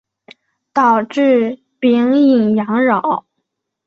[0.73, 3.23] 导致丙寅洋扰。